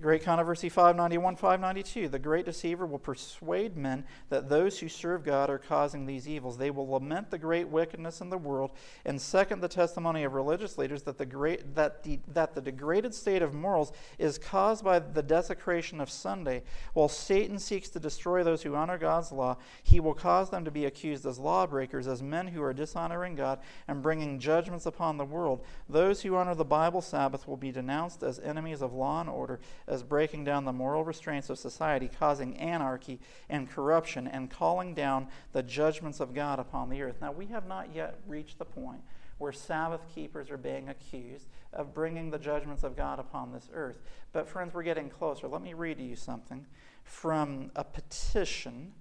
[0.00, 2.08] Great Controversy 591, 592.
[2.08, 6.58] The great deceiver will persuade men that those who serve God are causing these evils.
[6.58, 8.72] They will lament the great wickedness in the world
[9.04, 13.14] and second the testimony of religious leaders that the, great, that, the, that the degraded
[13.14, 16.64] state of morals is caused by the desecration of Sunday.
[16.94, 20.72] While Satan seeks to destroy those who honor God's law, he will cause them to
[20.72, 25.24] be accused as lawbreakers, as men who are dishonoring God and bringing judgments upon the
[25.24, 25.64] world.
[25.88, 29.60] Those who honor the Bible Sabbath will be denounced as enemies of law and order
[29.86, 35.28] as breaking down the moral restraints of society, causing anarchy and corruption, and calling down
[35.52, 37.16] the judgments of God upon the earth.
[37.20, 39.02] Now, we have not yet reached the point
[39.38, 44.00] where Sabbath keepers are being accused of bringing the judgments of God upon this earth.
[44.32, 45.48] But, friends, we're getting closer.
[45.48, 46.66] Let me read to you something
[47.02, 48.92] from a petition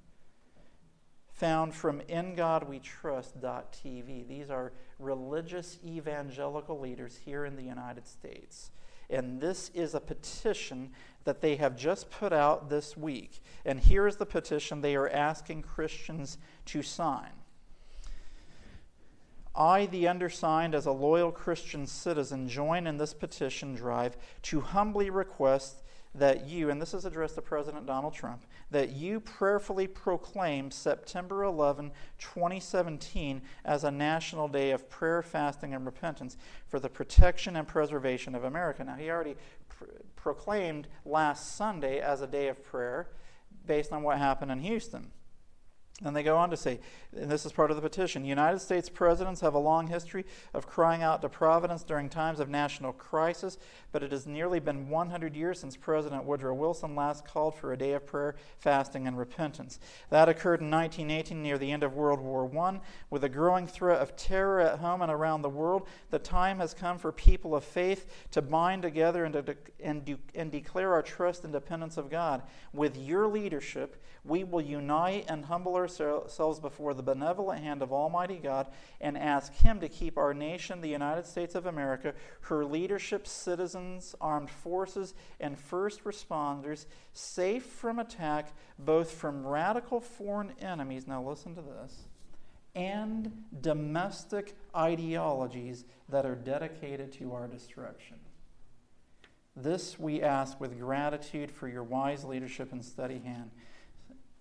[1.34, 4.28] found from ingodwetrust.tv.
[4.28, 8.72] These are religious evangelical leaders here in the United States.
[9.10, 10.92] And this is a petition
[11.24, 13.42] that they have just put out this week.
[13.66, 17.32] And here is the petition they are asking Christians to sign.
[19.56, 25.10] I, the undersigned, as a loyal Christian citizen, join in this petition drive to humbly
[25.10, 25.84] request
[26.16, 31.44] that you, and this is addressed to President Donald Trump, that you prayerfully proclaim September
[31.44, 36.36] 11, 2017, as a national day of prayer, fasting, and repentance
[36.68, 38.84] for the protection and preservation of America.
[38.84, 39.36] Now, he already
[39.70, 43.10] pr- proclaimed last Sunday as a day of prayer
[43.66, 45.12] based on what happened in Houston.
[46.01, 46.79] And they go on to say,
[47.15, 50.25] and this is part of the petition United States presidents have a long history
[50.56, 53.60] of crying out to Providence during times of national crisis,
[53.91, 57.77] but it has nearly been 100 years since President Woodrow Wilson last called for a
[57.77, 59.79] day of prayer, fasting, and repentance.
[60.10, 62.79] That occurred in 1918 near the end of World War I.
[63.12, 66.73] With a growing threat of terror at home and around the world, the time has
[66.73, 70.93] come for people of faith to bind together and, to de- and, do- and declare
[70.93, 72.41] our trust and dependence of God.
[72.73, 78.38] With your leadership, we will unite and humble ourselves before the benevolent hand of Almighty
[78.38, 78.67] God
[79.02, 84.15] and ask Him to keep our nation, the United States of America, her leadership, citizens,
[84.22, 91.08] armed forces, and first responders safe from attack, both from radical foreign enemies.
[91.08, 92.04] Now, listen to this.
[92.76, 98.17] And domestic ideologies that are dedicated to our destruction.
[99.56, 103.52] This we ask with gratitude for your wise leadership and steady hand.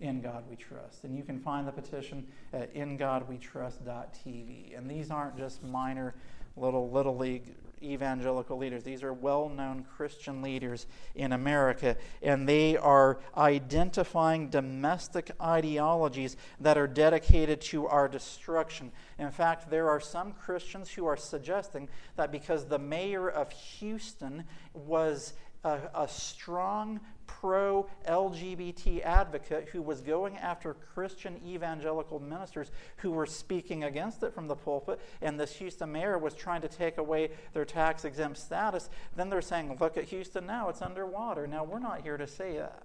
[0.03, 1.05] In God We Trust.
[1.05, 4.77] And you can find the petition at ingodwetrust.tv.
[4.77, 6.13] And these aren't just minor
[6.57, 8.83] little little league evangelical leaders.
[8.83, 16.77] These are well known Christian leaders in America, and they are identifying domestic ideologies that
[16.77, 18.91] are dedicated to our destruction.
[19.19, 24.45] In fact, there are some Christians who are suggesting that because the mayor of Houston
[24.73, 25.33] was
[25.63, 33.25] a, a strong pro LGBT advocate who was going after Christian evangelical ministers who were
[33.25, 37.31] speaking against it from the pulpit, and this Houston mayor was trying to take away
[37.53, 38.89] their tax exempt status.
[39.15, 41.47] Then they're saying, Look at Houston now, it's underwater.
[41.47, 42.83] Now, we're not here to say that.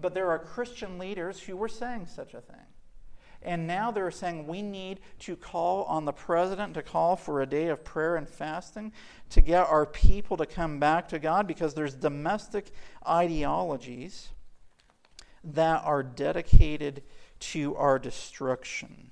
[0.00, 2.66] But there are Christian leaders who were saying such a thing.
[3.44, 7.46] And now they're saying we need to call on the president to call for a
[7.46, 8.92] day of prayer and fasting
[9.30, 12.70] to get our people to come back to God because there's domestic
[13.08, 14.30] ideologies
[15.44, 17.02] that are dedicated
[17.40, 19.11] to our destruction.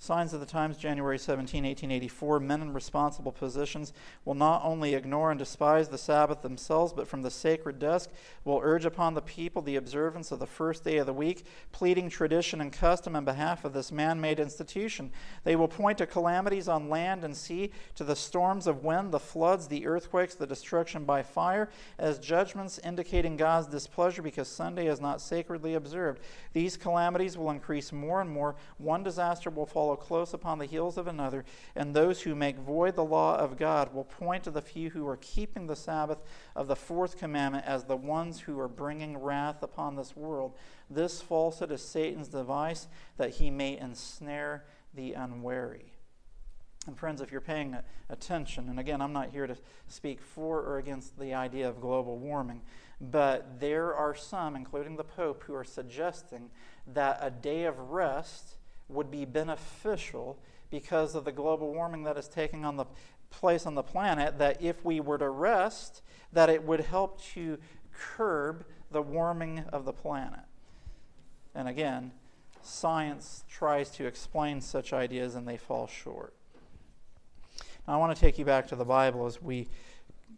[0.00, 2.38] Signs of the Times, January 17, 1884.
[2.38, 3.92] Men in responsible positions
[4.24, 8.08] will not only ignore and despise the Sabbath themselves, but from the sacred desk
[8.44, 12.08] will urge upon the people the observance of the first day of the week, pleading
[12.08, 15.10] tradition and custom in behalf of this man made institution.
[15.42, 19.18] They will point to calamities on land and sea, to the storms of wind, the
[19.18, 25.00] floods, the earthquakes, the destruction by fire, as judgments indicating God's displeasure because Sunday is
[25.00, 26.20] not sacredly observed.
[26.52, 28.54] These calamities will increase more and more.
[28.78, 32.94] One disaster will follow close upon the heels of another, and those who make void
[32.94, 36.22] the law of God will point to the few who are keeping the Sabbath
[36.54, 40.56] of the fourth commandment as the ones who are bringing wrath upon this world.
[40.90, 45.92] This falsehood is Satan's device that he may ensnare the unwary.
[46.86, 47.76] And, friends, if you're paying
[48.08, 49.56] attention, and again, I'm not here to
[49.88, 52.62] speak for or against the idea of global warming,
[53.00, 56.50] but there are some, including the Pope, who are suggesting
[56.86, 58.56] that a day of rest
[58.88, 60.38] would be beneficial
[60.70, 62.86] because of the global warming that is taking on the
[63.30, 67.58] place on the planet that if we were to rest that it would help to
[67.92, 70.40] curb the warming of the planet.
[71.54, 72.12] And again
[72.62, 76.34] science tries to explain such ideas and they fall short.
[77.86, 79.68] Now, i want to take you back to the bible as we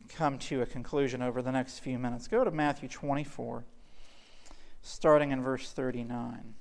[0.08, 2.28] come to a conclusion over the next few minutes.
[2.28, 3.64] Go to matthew 24
[4.82, 6.54] starting in verse 39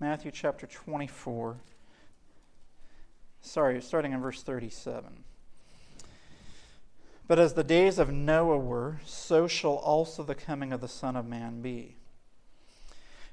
[0.00, 1.56] Matthew chapter 24.
[3.40, 5.24] Sorry, starting in verse 37.
[7.26, 11.16] But as the days of Noah were, so shall also the coming of the Son
[11.16, 11.96] of Man be.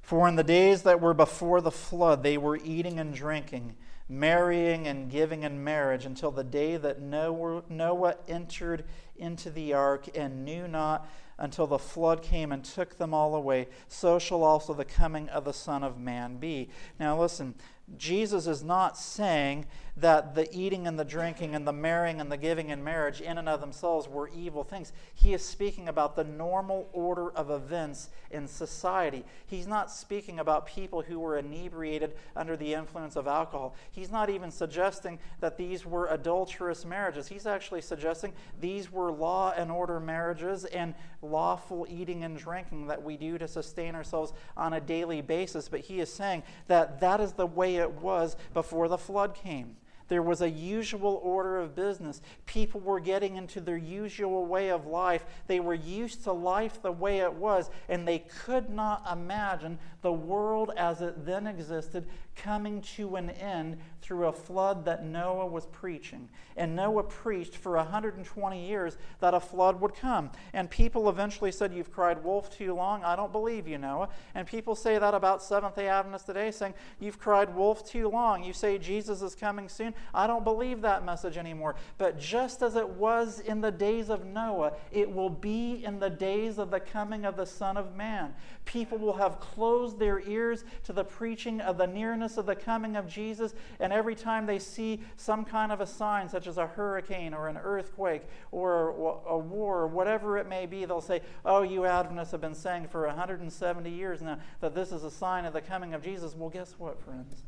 [0.01, 3.75] For in the days that were before the flood, they were eating and drinking,
[4.09, 10.43] marrying and giving in marriage, until the day that Noah entered into the ark and
[10.43, 14.85] knew not until the flood came and took them all away, so shall also the
[14.85, 16.69] coming of the Son of Man be.
[16.99, 17.55] Now, listen,
[17.97, 19.67] Jesus is not saying
[19.97, 23.37] that the eating and the drinking and the marrying and the giving in marriage, in
[23.37, 24.91] and of themselves, were evil things.
[25.13, 29.23] He is speaking about the normal order of events in society.
[29.45, 33.75] He's not speaking about people who were inebriated under the influence of alcohol.
[33.91, 37.27] He's not even suggesting that these were adulterous marriages.
[37.27, 40.93] He's actually suggesting these were law and order marriages and
[41.25, 45.69] lawful eating and drinking that we do to sustain ourselves on a daily basis.
[45.69, 49.75] But he is saying that that is the way it was before the flood came.
[50.07, 52.21] There was a usual order of business.
[52.45, 55.25] People were getting into their usual way of life.
[55.47, 60.13] They were used to life the way it was, and they could not imagine the
[60.13, 65.65] world as it then existed coming to an end through a flood that Noah was
[65.67, 66.29] preaching.
[66.55, 70.29] And Noah preached for 120 years that a flood would come.
[70.53, 73.03] And people eventually said, You've cried wolf too long.
[73.03, 74.09] I don't believe you, Noah.
[74.35, 78.43] And people say that about Seventh day Adventists today, saying, You've cried wolf too long.
[78.43, 79.94] You say Jesus is coming soon.
[80.13, 81.75] I don't believe that message anymore.
[81.97, 86.09] But just as it was in the days of Noah, it will be in the
[86.09, 88.33] days of the coming of the Son of Man.
[88.65, 92.95] People will have closed their ears to the preaching of the nearness of the coming
[92.95, 96.67] of Jesus, and every time they see some kind of a sign, such as a
[96.67, 98.89] hurricane or an earthquake or
[99.27, 102.87] a war or whatever it may be, they'll say, Oh, you Adventists have been saying
[102.87, 106.35] for 170 years now that this is a sign of the coming of Jesus.
[106.35, 107.43] Well, guess what, friends?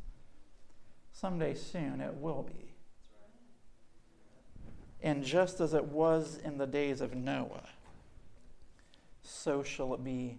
[1.19, 2.75] Someday soon it will be.
[5.01, 7.67] And just as it was in the days of Noah,
[9.23, 10.37] so shall it be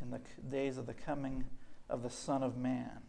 [0.00, 1.44] in the days of the coming
[1.88, 3.00] of the Son of Man.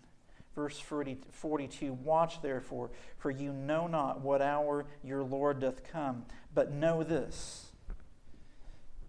[0.55, 6.25] Verse 40, 42 Watch therefore, for you know not what hour your Lord doth come,
[6.53, 7.67] but know this.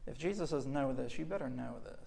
[0.07, 2.02] If Jesus says, Know this, you better know this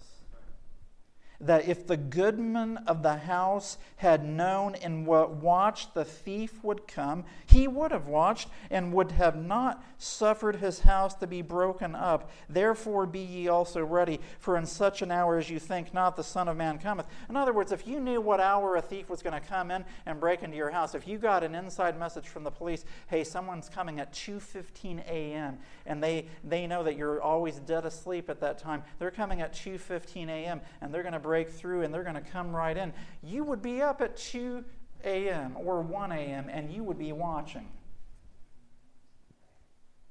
[1.40, 6.86] that if the goodman of the house had known in what watch the thief would
[6.86, 11.94] come, he would have watched and would have not suffered his house to be broken
[11.94, 12.30] up.
[12.48, 16.24] Therefore be ye also ready, for in such an hour as you think not, the
[16.24, 17.06] Son of Man cometh.
[17.28, 19.84] In other words, if you knew what hour a thief was going to come in
[20.04, 23.24] and break into your house, if you got an inside message from the police, hey,
[23.24, 28.40] someone's coming at 2:15 a.m., and they they know that you're always dead asleep at
[28.40, 30.60] that time, they're coming at 2:15 a.m.
[30.80, 32.92] and they're going to break through and they're going to come right in.
[33.20, 34.64] You would be up at 2
[35.04, 35.56] a.m.
[35.56, 36.48] or 1 a.m.
[36.48, 37.68] and you would be watching.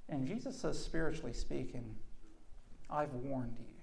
[0.09, 1.95] And Jesus says, spiritually speaking,
[2.89, 3.74] I've warned you.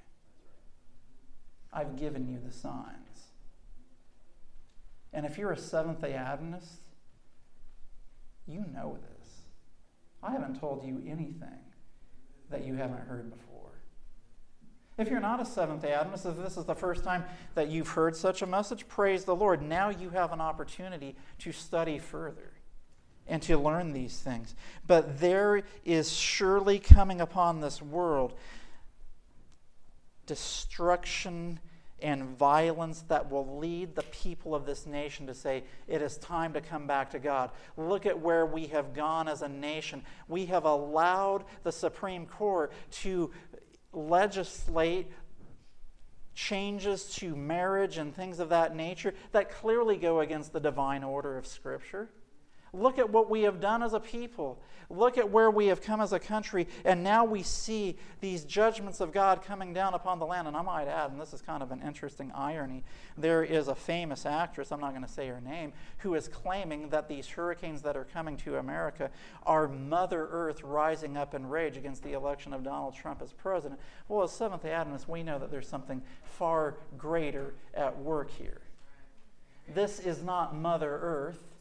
[1.73, 3.29] I've given you the signs.
[5.15, 6.83] And if you're a Seventh day Adventist,
[8.47, 9.29] you know this.
[10.23, 11.59] I haven't told you anything
[12.51, 13.72] that you haven't heard before.
[15.03, 17.25] If you're not a Seventh day Adventist, if this is the first time
[17.57, 19.61] that you've heard such a message, praise the Lord.
[19.61, 22.53] Now you have an opportunity to study further
[23.27, 24.55] and to learn these things.
[24.87, 28.35] But there is surely coming upon this world
[30.27, 31.59] destruction
[32.01, 36.53] and violence that will lead the people of this nation to say, it is time
[36.53, 37.51] to come back to God.
[37.77, 40.05] Look at where we have gone as a nation.
[40.29, 42.73] We have allowed the Supreme Court
[43.03, 43.33] to
[43.93, 45.11] legislate
[46.35, 51.37] changes to marriage and things of that nature that clearly go against the divine order
[51.37, 52.09] of Scripture.
[52.75, 54.59] Look at what we have done as a people.
[54.89, 56.67] Look at where we have come as a country.
[56.85, 60.49] And now we see these judgments of God coming down upon the land.
[60.49, 62.83] And I might add, and this is kind of an interesting irony,
[63.17, 66.89] there is a famous actress, I'm not going to say her name, who is claiming
[66.91, 69.11] that these hurricanes that are coming to America
[69.45, 73.81] are Mother Earth rising up in rage against the election of Donald Trump as president.
[74.09, 78.63] Well, as Seventh day Adventists, we know that there's something far greater at work here.
[79.69, 81.52] This is not Mother Earth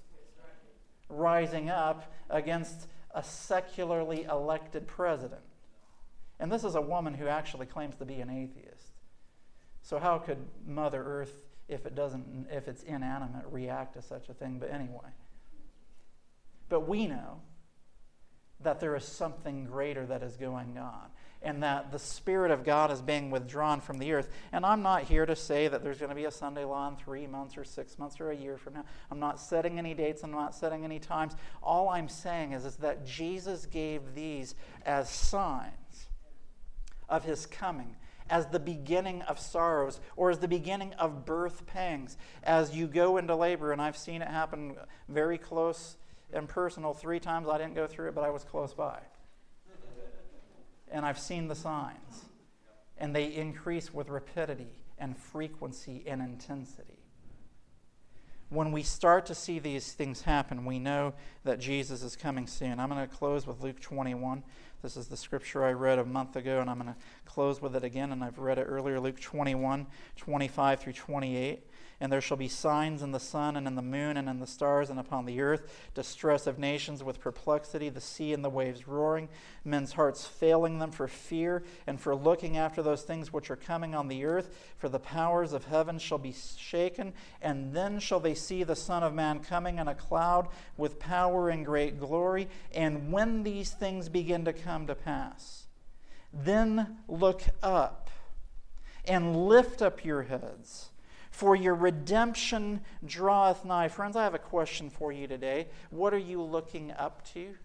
[1.12, 5.42] rising up against a secularly elected president.
[6.40, 8.94] And this is a woman who actually claims to be an atheist.
[9.84, 11.34] So how could Mother Earth,
[11.68, 14.58] if it doesn't if it's inanimate, react to such a thing?
[14.60, 15.10] But anyway.
[16.70, 17.42] But we know
[18.62, 21.10] that there is something greater that is going on
[21.44, 24.30] and that the Spirit of God is being withdrawn from the earth.
[24.52, 26.96] And I'm not here to say that there's going to be a Sunday law in
[26.96, 28.86] three months or six months or a year from now.
[29.10, 31.36] I'm not setting any dates, I'm not setting any times.
[31.64, 36.10] All I'm saying is, is that Jesus gave these as signs
[37.10, 37.96] of his coming.
[38.30, 43.18] As the beginning of sorrows, or as the beginning of birth pangs, as you go
[43.18, 44.76] into labor, and I've seen it happen
[45.10, 45.98] very close
[46.32, 47.50] and personal three times.
[47.50, 49.00] I didn't go through it, but I was close by
[50.92, 52.26] and I've seen the signs.
[52.98, 57.00] And they increase with rapidity and frequency and intensity.
[58.50, 61.14] When we start to see these things happen, we know
[61.46, 62.80] that Jesus is coming soon.
[62.80, 64.44] I'm going to close with Luke 21.
[64.84, 67.76] This is the scripture I read a month ago, and I'm going to close with
[67.76, 68.12] it again.
[68.12, 69.88] And I've read it earlier Luke 21,
[70.18, 71.66] 25 through 28.
[72.02, 74.48] And there shall be signs in the sun and in the moon and in the
[74.48, 78.88] stars and upon the earth, distress of nations with perplexity, the sea and the waves
[78.88, 79.30] roaring,
[79.64, 83.94] men's hearts failing them for fear and for looking after those things which are coming
[83.94, 84.74] on the earth.
[84.78, 89.04] For the powers of heaven shall be shaken, and then shall they see the Son
[89.04, 90.48] of Man coming in a cloud
[90.78, 92.48] with power and great glory.
[92.74, 95.68] And when these things begin to come to pass,
[96.34, 98.10] then look up
[99.06, 100.91] and lift up your heads
[101.42, 103.88] for your redemption draweth nigh.
[103.88, 105.66] Friends, I have a question for you today.
[105.90, 107.56] What are you looking up to?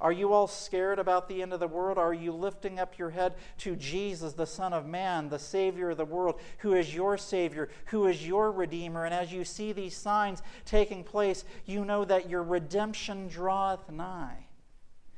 [0.00, 1.98] Are you all scared about the end of the world?
[1.98, 5.98] Are you lifting up your head to Jesus, the Son of Man, the Savior of
[5.98, 9.04] the world, who is your Savior, who is your Redeemer?
[9.04, 14.46] And as you see these signs taking place, you know that your redemption draweth nigh.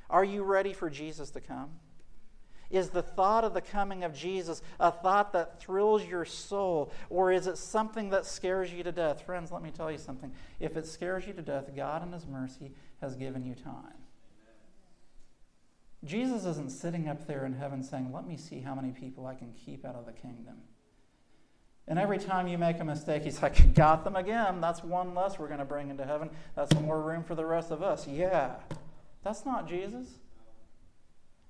[0.09, 1.71] Are you ready for Jesus to come?
[2.71, 7.33] Is the thought of the coming of Jesus a thought that thrills your soul, or
[7.33, 9.23] is it something that scares you to death?
[9.23, 10.33] Friends, let me tell you something.
[10.61, 13.95] If it scares you to death, God in His mercy has given you time.
[16.05, 19.35] Jesus isn't sitting up there in heaven saying, Let me see how many people I
[19.35, 20.57] can keep out of the kingdom.
[21.89, 24.61] And every time you make a mistake, he's like, Got them again.
[24.61, 26.31] That's one less we're going to bring into heaven.
[26.55, 28.07] That's more room for the rest of us.
[28.07, 28.55] Yeah.
[29.23, 30.07] That's not Jesus.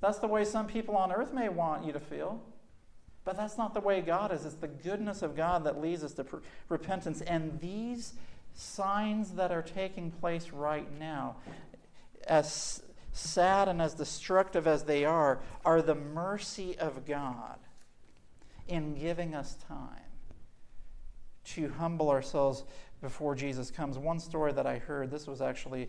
[0.01, 2.42] That's the way some people on earth may want you to feel.
[3.24, 4.46] But that's not the way God is.
[4.46, 6.26] It's the goodness of God that leads us to
[6.68, 7.20] repentance.
[7.20, 8.14] And these
[8.55, 11.36] signs that are taking place right now,
[12.26, 12.82] as
[13.12, 17.59] sad and as destructive as they are, are the mercy of God
[18.68, 20.01] in giving us time
[21.44, 22.64] to humble ourselves
[23.03, 23.98] before Jesus comes.
[23.98, 25.88] One story that I heard, this was actually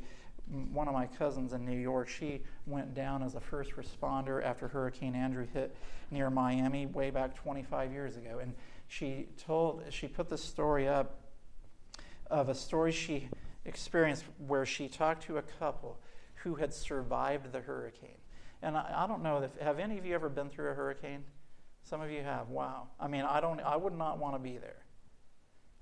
[0.52, 4.68] one of my cousins in New York, she went down as a first responder after
[4.68, 5.76] Hurricane Andrew hit
[6.12, 8.39] near Miami way back 25 years ago.
[8.39, 8.54] And
[8.88, 11.22] she told, she put this story up
[12.30, 13.30] of a story she
[13.66, 15.99] experienced where she talked to a couple
[16.43, 18.18] who had survived the hurricane.
[18.62, 21.24] And I, I don't know if, have any of you ever been through a hurricane?
[21.84, 22.49] Some of you have.
[22.49, 22.88] Wow.
[22.99, 24.81] I mean, I don't, I would not want to be there.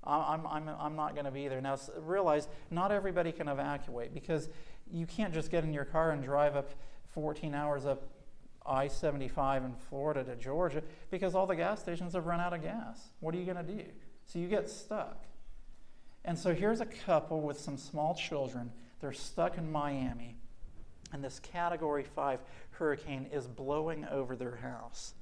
[0.04, 1.60] I'm, I'm, I'm not going to be there.
[1.60, 4.48] Now, realize not everybody can evacuate because
[4.90, 6.70] you can't just get in your car and drive up
[7.14, 8.02] 14 hours up
[8.64, 12.62] I 75 in Florida to Georgia because all the gas stations have run out of
[12.62, 13.10] gas.
[13.20, 13.84] What are you going to do?
[14.26, 15.24] So you get stuck.
[16.24, 18.70] And so here's a couple with some small children.
[19.00, 20.36] They're stuck in Miami,
[21.12, 22.40] and this Category 5
[22.72, 25.14] hurricane is blowing over their house.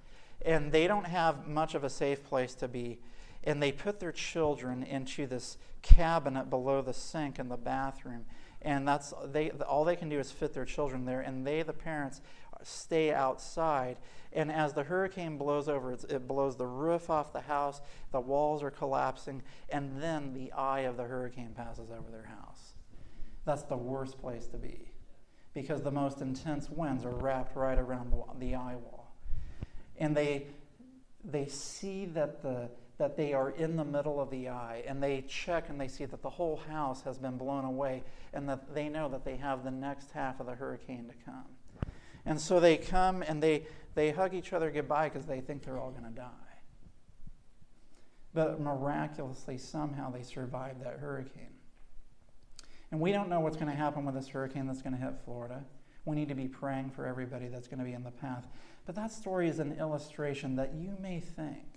[0.43, 3.01] and they don't have much of a safe place to be.
[3.45, 8.25] And they put their children into this cabinet below the sink in the bathroom.
[8.61, 11.73] And that's they all they can do is fit their children there, and they, the
[11.73, 12.21] parents,
[12.63, 13.99] stay outside.
[14.33, 17.81] And as the hurricane blows over, it blows the roof off the house,
[18.11, 22.75] the walls are collapsing, and then the eye of the hurricane passes over their house.
[23.45, 24.91] That's the worst place to be
[25.55, 29.15] because the most intense winds are wrapped right around the, the eye wall.
[29.97, 30.49] And they,
[31.25, 32.69] they see that, the,
[32.99, 36.05] that they are in the middle of the eye, and they check and they see
[36.05, 39.65] that the whole house has been blown away, and that they know that they have
[39.65, 41.93] the next half of the hurricane to come.
[42.27, 45.79] And so they come and they, they hug each other goodbye because they think they're
[45.79, 46.27] all going to die.
[48.35, 51.55] But miraculously, somehow they survived that hurricane.
[52.91, 55.15] And we don't know what's going to happen with this hurricane that's going to hit
[55.25, 55.65] Florida.
[56.05, 58.47] We need to be praying for everybody that's going to be in the path.
[58.87, 61.68] But that story is an illustration that you may think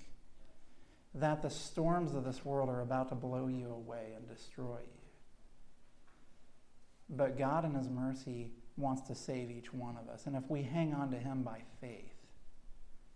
[1.14, 5.02] that the storms of this world are about to blow you away and destroy you.
[7.10, 10.26] But God, in His mercy, wants to save each one of us.
[10.26, 12.16] And if we hang on to Him by faith,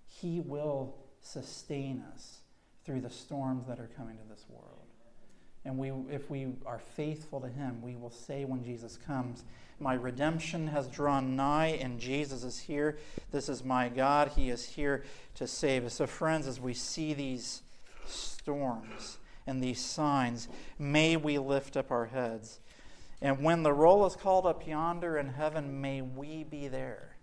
[0.06, 2.40] He will sustain us
[2.86, 4.86] through the storms that are coming to this world.
[5.64, 9.44] And we, if we are faithful to Him, we will say when Jesus comes,
[9.80, 13.00] My redemption has drawn nigh, and Jesus is here.
[13.32, 14.34] This is my God.
[14.36, 15.04] He is here
[15.36, 15.96] to save us.
[15.96, 17.64] So, friends, as we see these
[18.46, 19.18] storms
[19.48, 22.60] and these signs, may we lift up our heads.
[23.20, 27.16] And when the roll is called up yonder in heaven, may we be there.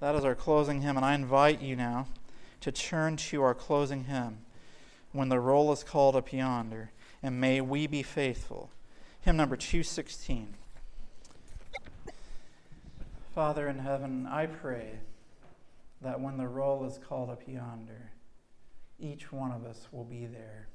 [0.00, 2.08] That is our closing hymn, and I invite you now
[2.60, 4.40] to turn to our closing hymn.
[5.12, 6.90] When the roll is called up yonder
[7.22, 8.68] and may we be faithful.
[9.22, 10.56] Hymn number 216.
[13.34, 14.98] Father in heaven, I pray
[16.02, 18.10] that when the roll is called up yonder,
[18.98, 20.68] each one of us will be there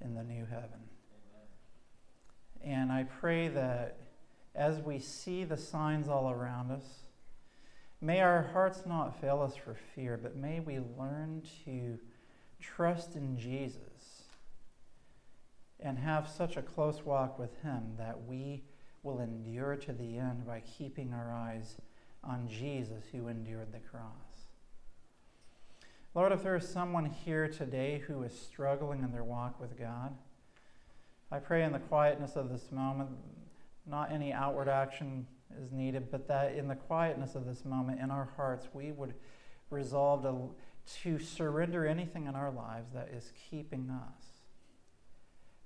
[0.00, 0.80] in the new heaven.
[2.62, 3.98] And I pray that
[4.54, 6.84] as we see the signs all around us,
[8.00, 11.98] may our hearts not fail us for fear, but may we learn to
[12.60, 14.24] trust in Jesus
[15.80, 18.64] and have such a close walk with Him that we
[19.02, 21.76] will endure to the end by keeping our eyes
[22.24, 24.27] on Jesus who endured the cross.
[26.14, 30.16] Lord, if there is someone here today who is struggling in their walk with God,
[31.30, 33.10] I pray in the quietness of this moment,
[33.86, 35.26] not any outward action
[35.62, 39.14] is needed, but that in the quietness of this moment in our hearts, we would
[39.70, 40.54] resolve to,
[41.02, 44.24] to surrender anything in our lives that is keeping us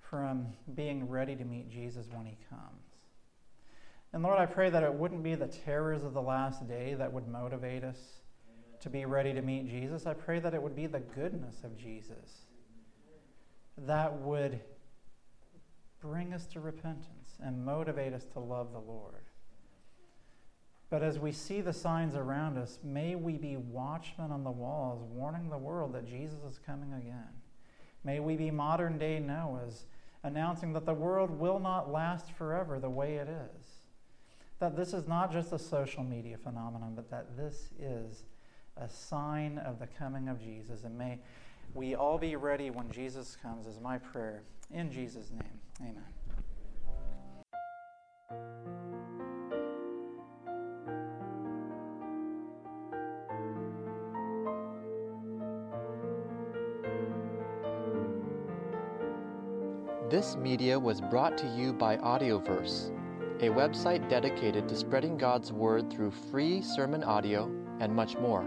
[0.00, 2.82] from being ready to meet Jesus when he comes.
[4.12, 7.12] And Lord, I pray that it wouldn't be the terrors of the last day that
[7.12, 7.96] would motivate us.
[8.82, 10.06] To be ready to meet Jesus.
[10.06, 12.46] I pray that it would be the goodness of Jesus
[13.78, 14.60] that would
[16.00, 19.22] bring us to repentance and motivate us to love the Lord.
[20.90, 25.02] But as we see the signs around us, may we be watchmen on the walls,
[25.02, 27.30] warning the world that Jesus is coming again.
[28.04, 29.84] May we be modern day Noahs
[30.24, 33.66] announcing that the world will not last forever the way it is.
[34.58, 38.24] That this is not just a social media phenomenon, but that this is
[38.76, 40.84] a sign of the coming of Jesus.
[40.84, 41.18] And may
[41.74, 44.42] we all be ready when Jesus comes, is my prayer.
[44.70, 46.04] In Jesus' name, amen.
[60.10, 62.90] This media was brought to you by Audioverse,
[63.40, 67.50] a website dedicated to spreading God's Word through free sermon audio
[67.80, 68.46] and much more.